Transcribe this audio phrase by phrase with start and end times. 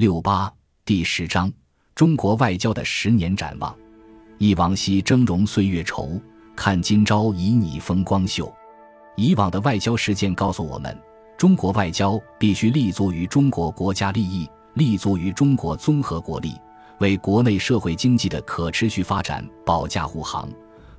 [0.00, 0.50] 六八
[0.86, 1.52] 第十章：
[1.94, 3.76] 中国外交的十年展望。
[4.38, 6.18] 忆往昔峥嵘岁月稠，
[6.56, 8.50] 看今朝旖旎风光秀。
[9.14, 10.98] 以往的外交实践告诉我们，
[11.36, 16.54] 中国外交必须立足于中国国家利益，立足于中国综合国力，
[17.00, 20.48] 为国内社会经济的可持续发展保驾护航，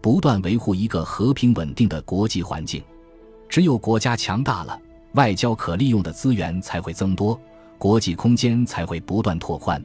[0.00, 2.82] 不断维护一个和平稳定的国际环境。
[3.48, 4.76] 只有国家强大了，
[5.12, 7.40] 外交可利用的资源才会增多，
[7.78, 9.82] 国际空间才会不断拓宽。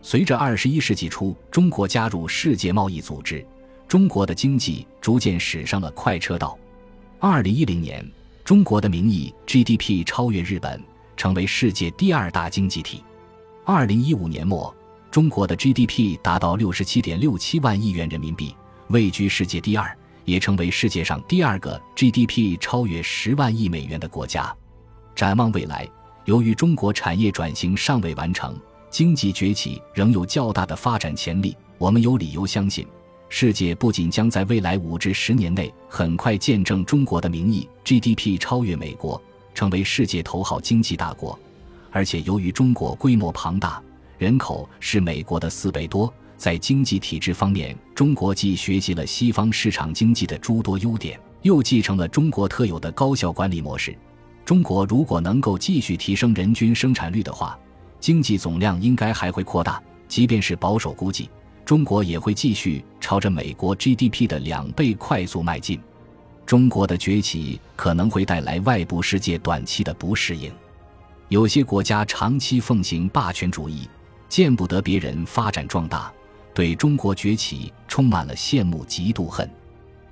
[0.00, 3.44] 随着二十一世纪初中国加入世界贸易组织，
[3.88, 6.56] 中国的经济逐渐驶上了快车道。
[7.18, 8.06] 二零一零年，
[8.44, 10.80] 中国的名义 GDP 超越日本，
[11.16, 13.02] 成为世界第二大经济体。
[13.64, 14.74] 二零一五年末，
[15.10, 18.54] 中国的 GDP 达到六十七点六七万亿元人民币，
[18.88, 19.94] 位居世界第二。
[20.26, 24.50] 也成为世界上第二个 GDP 超越十万亿美元的国家。
[25.14, 25.86] 展望未来，
[26.24, 31.54] 由于中国产业转型尚未完成，经济崛起仍有较大的发展潜力。
[31.76, 32.86] 我们有理由相信，
[33.28, 39.20] 世界不仅将在未来五至十年内很快见证中国的名义 GDP 超越美国，
[39.54, 41.38] 成为世界头号经济大国，
[41.90, 43.82] 而且由于中国规模庞大，
[44.16, 46.12] 人口是美国的四倍多。
[46.38, 53.94] 在经济体制方面，中国既学习了西方市场经济的诸多优点，又继承了中国特有的高效管理模式。
[54.44, 57.58] 中国如果能够继续提升人均生产率的话，
[57.98, 59.82] 经济总量应该还会扩大。
[60.06, 61.30] 即便是保守估计，
[61.64, 65.80] 中国也会继续朝着美国 GDP 的两倍快速迈进。
[66.44, 70.52] 中国的崛起可能会带来外部世界短期的不适应。
[71.28, 73.88] 有些国家长期奉行霸权主义，
[74.28, 76.12] 见不得别人发展壮大。
[76.52, 79.50] 对中国崛起充满了羡慕、嫉妒、恨，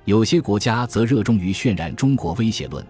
[0.06, 2.84] 有些国家则热衷于渲染中国威胁论，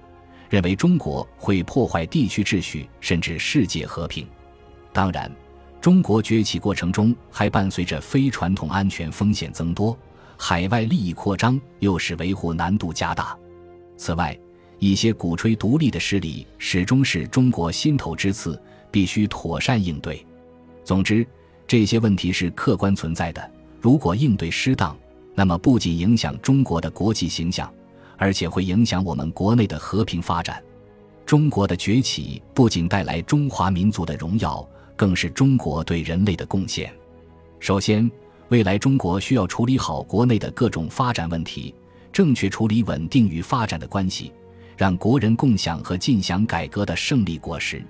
[0.53, 4.27] 认为中国会破坏地区秩序，甚至世界和平。
[4.93, 5.33] 当然，
[5.81, 9.97] 中国崛起过程中还伴随着非传统安全风险增多，
[10.37, 13.35] 海外利益扩张又使维护难度加大。
[13.97, 14.39] 此外，
[14.79, 20.23] 一些鼓吹独立的势力始终是中国心头之刺，必须妥善应对。
[20.85, 21.27] 总之。
[21.67, 23.51] 这些问题是客观存在的。
[23.81, 24.95] 如果应对失当，
[25.35, 27.73] 那么不仅影响中国的国际形象，
[28.23, 30.63] 而且会影响我们国内的和平发展。
[31.27, 36.95] 中国的崛起不仅带来中华民族的荣耀，更是中国对人类的贡献。
[37.59, 38.09] 首先，
[38.47, 41.75] 未来中国需要处理好国内的各种发展问题，
[42.13, 44.33] 正确处理稳定与发展的关系，
[44.77, 47.85] 让国人共享和尽享改革的胜利果实。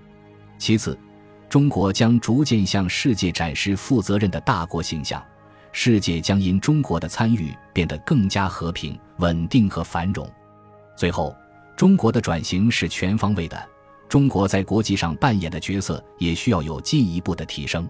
[0.56, 0.98] 其次，
[1.46, 5.22] 中国将逐渐向世界展示负责任的大国形象，
[5.72, 10.28] 世界将因中国的参与变得更加和平、稳定和繁荣。
[10.96, 11.34] 最后，
[11.76, 13.56] 中国的转型是全方位的，
[14.08, 17.88] 中国在国际上扮演的角色也需要有进一步的提升。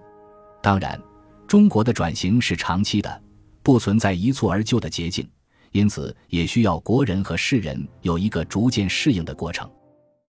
[0.62, 1.00] 当然，
[1.48, 3.22] 中国的转型是长期的，
[3.62, 5.26] 不存在一蹴而就的捷径，
[5.72, 9.69] 因此也需要国人和世人有一个逐渐适应的过程。